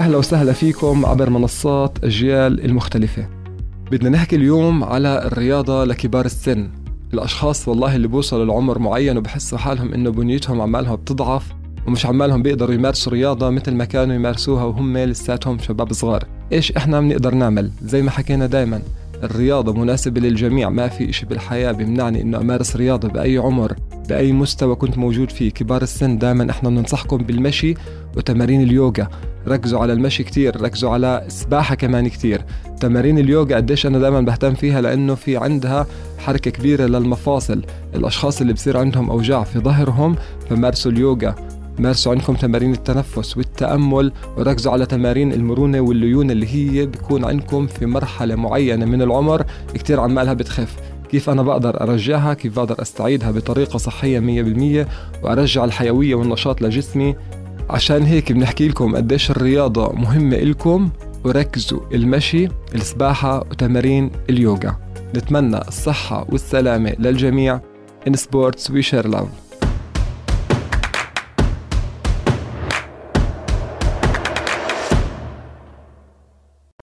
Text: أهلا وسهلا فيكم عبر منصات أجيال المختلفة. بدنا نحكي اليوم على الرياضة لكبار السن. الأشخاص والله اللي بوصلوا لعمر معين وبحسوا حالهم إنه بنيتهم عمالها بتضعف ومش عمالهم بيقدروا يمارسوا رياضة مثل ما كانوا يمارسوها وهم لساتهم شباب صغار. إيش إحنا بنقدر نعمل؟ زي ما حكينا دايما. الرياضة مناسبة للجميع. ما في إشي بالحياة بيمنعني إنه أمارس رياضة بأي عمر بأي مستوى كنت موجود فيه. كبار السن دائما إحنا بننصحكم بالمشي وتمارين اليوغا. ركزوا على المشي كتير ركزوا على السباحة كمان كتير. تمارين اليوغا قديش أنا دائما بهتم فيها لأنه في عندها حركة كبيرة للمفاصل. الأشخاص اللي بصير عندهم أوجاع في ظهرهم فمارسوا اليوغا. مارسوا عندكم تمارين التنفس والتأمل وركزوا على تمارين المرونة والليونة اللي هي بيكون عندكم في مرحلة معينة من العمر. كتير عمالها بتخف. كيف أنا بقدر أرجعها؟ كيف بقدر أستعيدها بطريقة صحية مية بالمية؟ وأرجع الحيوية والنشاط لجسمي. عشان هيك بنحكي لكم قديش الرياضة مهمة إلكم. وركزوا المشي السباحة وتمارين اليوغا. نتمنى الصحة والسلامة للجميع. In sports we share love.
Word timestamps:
أهلا 0.00 0.16
وسهلا 0.16 0.52
فيكم 0.52 1.06
عبر 1.06 1.30
منصات 1.30 2.04
أجيال 2.04 2.64
المختلفة. 2.64 3.28
بدنا 3.90 4.10
نحكي 4.10 4.36
اليوم 4.36 4.84
على 4.84 5.26
الرياضة 5.26 5.84
لكبار 5.84 6.24
السن. 6.24 6.70
الأشخاص 7.14 7.68
والله 7.68 7.96
اللي 7.96 8.08
بوصلوا 8.08 8.44
لعمر 8.44 8.78
معين 8.78 9.18
وبحسوا 9.18 9.58
حالهم 9.58 9.92
إنه 9.94 10.10
بنيتهم 10.10 10.60
عمالها 10.60 10.94
بتضعف 10.94 11.52
ومش 11.86 12.06
عمالهم 12.06 12.42
بيقدروا 12.42 12.74
يمارسوا 12.74 13.12
رياضة 13.12 13.50
مثل 13.50 13.74
ما 13.74 13.84
كانوا 13.84 14.14
يمارسوها 14.14 14.64
وهم 14.64 14.98
لساتهم 14.98 15.58
شباب 15.58 15.92
صغار. 15.92 16.24
إيش 16.52 16.72
إحنا 16.72 17.00
بنقدر 17.00 17.34
نعمل؟ 17.34 17.70
زي 17.82 18.02
ما 18.02 18.10
حكينا 18.10 18.46
دايما. 18.46 18.82
الرياضة 19.22 19.72
مناسبة 19.72 20.20
للجميع. 20.20 20.70
ما 20.70 20.88
في 20.88 21.10
إشي 21.10 21.26
بالحياة 21.26 21.72
بيمنعني 21.72 22.22
إنه 22.22 22.38
أمارس 22.38 22.76
رياضة 22.76 23.08
بأي 23.08 23.38
عمر 23.38 23.76
بأي 24.08 24.32
مستوى 24.32 24.74
كنت 24.74 24.98
موجود 24.98 25.30
فيه. 25.30 25.50
كبار 25.50 25.82
السن 25.82 26.18
دائما 26.18 26.50
إحنا 26.50 26.68
بننصحكم 26.68 27.16
بالمشي 27.16 27.74
وتمارين 28.16 28.62
اليوغا. 28.62 29.08
ركزوا 29.48 29.80
على 29.80 29.92
المشي 29.92 30.24
كتير 30.24 30.60
ركزوا 30.60 30.90
على 30.90 31.22
السباحة 31.26 31.74
كمان 31.74 32.08
كتير. 32.08 32.44
تمارين 32.80 33.18
اليوغا 33.18 33.56
قديش 33.56 33.86
أنا 33.86 33.98
دائما 33.98 34.20
بهتم 34.20 34.54
فيها 34.54 34.80
لأنه 34.80 35.14
في 35.14 35.36
عندها 35.36 35.86
حركة 36.18 36.50
كبيرة 36.50 36.86
للمفاصل. 36.86 37.62
الأشخاص 37.94 38.40
اللي 38.40 38.52
بصير 38.52 38.76
عندهم 38.76 39.10
أوجاع 39.10 39.44
في 39.44 39.58
ظهرهم 39.58 40.16
فمارسوا 40.50 40.92
اليوغا. 40.92 41.34
مارسوا 41.80 42.12
عندكم 42.12 42.34
تمارين 42.34 42.72
التنفس 42.72 43.36
والتأمل 43.36 44.12
وركزوا 44.36 44.72
على 44.72 44.86
تمارين 44.86 45.32
المرونة 45.32 45.80
والليونة 45.80 46.32
اللي 46.32 46.46
هي 46.46 46.86
بيكون 46.86 47.24
عندكم 47.24 47.66
في 47.66 47.86
مرحلة 47.86 48.34
معينة 48.34 48.86
من 48.86 49.02
العمر. 49.02 49.44
كتير 49.74 50.00
عمالها 50.00 50.32
بتخف. 50.32 50.76
كيف 51.10 51.30
أنا 51.30 51.42
بقدر 51.42 51.80
أرجعها؟ 51.80 52.34
كيف 52.34 52.56
بقدر 52.56 52.82
أستعيدها 52.82 53.30
بطريقة 53.30 53.76
صحية 53.76 54.20
مية 54.20 54.42
بالمية؟ 54.42 54.88
وأرجع 55.22 55.64
الحيوية 55.64 56.14
والنشاط 56.14 56.62
لجسمي. 56.62 57.16
عشان 57.70 58.02
هيك 58.02 58.32
بنحكي 58.32 58.68
لكم 58.68 58.96
قديش 58.96 59.30
الرياضة 59.30 59.92
مهمة 59.92 60.36
إلكم. 60.36 60.90
وركزوا 61.24 61.80
المشي 61.94 62.48
السباحة 62.74 63.40
وتمارين 63.40 64.10
اليوغا. 64.30 64.76
نتمنى 65.16 65.58
الصحة 65.58 66.26
والسلامة 66.28 66.94
للجميع. 66.98 67.60
In 68.08 68.12
sports 68.12 68.70
we 68.70 68.82
share 68.82 69.06
love. 69.06 69.49